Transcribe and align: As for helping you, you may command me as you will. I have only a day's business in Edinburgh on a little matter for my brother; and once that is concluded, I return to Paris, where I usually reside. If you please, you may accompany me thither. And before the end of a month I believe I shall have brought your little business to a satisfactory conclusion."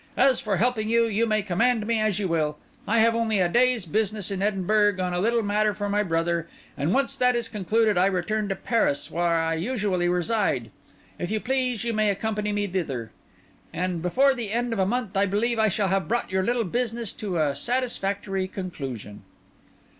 As 0.17 0.39
for 0.39 0.57
helping 0.57 0.89
you, 0.89 1.05
you 1.05 1.27
may 1.27 1.43
command 1.43 1.85
me 1.85 1.99
as 1.99 2.17
you 2.17 2.27
will. 2.27 2.57
I 2.87 2.97
have 3.01 3.13
only 3.13 3.37
a 3.37 3.47
day's 3.47 3.85
business 3.85 4.31
in 4.31 4.41
Edinburgh 4.41 4.99
on 4.99 5.13
a 5.13 5.19
little 5.19 5.43
matter 5.43 5.75
for 5.75 5.89
my 5.89 6.01
brother; 6.01 6.47
and 6.75 6.91
once 6.91 7.15
that 7.15 7.35
is 7.35 7.47
concluded, 7.47 7.99
I 7.99 8.07
return 8.07 8.49
to 8.49 8.55
Paris, 8.55 9.11
where 9.11 9.23
I 9.25 9.53
usually 9.53 10.09
reside. 10.09 10.71
If 11.19 11.29
you 11.29 11.39
please, 11.39 11.83
you 11.83 11.93
may 11.93 12.09
accompany 12.09 12.51
me 12.51 12.65
thither. 12.65 13.11
And 13.71 14.01
before 14.01 14.33
the 14.33 14.49
end 14.51 14.73
of 14.73 14.79
a 14.79 14.87
month 14.87 15.15
I 15.15 15.27
believe 15.27 15.59
I 15.59 15.67
shall 15.67 15.89
have 15.89 16.07
brought 16.07 16.31
your 16.31 16.41
little 16.41 16.63
business 16.63 17.13
to 17.13 17.37
a 17.37 17.55
satisfactory 17.55 18.47
conclusion." 18.47 19.21